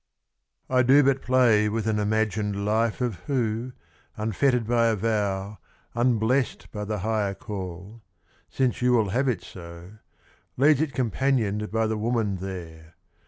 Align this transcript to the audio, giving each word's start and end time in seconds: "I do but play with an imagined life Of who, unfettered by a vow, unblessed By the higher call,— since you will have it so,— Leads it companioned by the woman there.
"I 0.77 0.81
do 0.81 1.03
but 1.03 1.21
play 1.21 1.69
with 1.69 1.85
an 1.85 1.99
imagined 1.99 2.65
life 2.65 3.01
Of 3.01 3.19
who, 3.27 3.73
unfettered 4.17 4.65
by 4.65 4.87
a 4.87 4.95
vow, 4.95 5.59
unblessed 5.93 6.71
By 6.71 6.85
the 6.85 6.97
higher 7.05 7.35
call,— 7.35 8.01
since 8.49 8.81
you 8.81 8.93
will 8.93 9.09
have 9.09 9.27
it 9.27 9.43
so,— 9.43 9.99
Leads 10.57 10.81
it 10.81 10.93
companioned 10.93 11.69
by 11.69 11.85
the 11.85 11.99
woman 11.99 12.37
there. 12.37 12.95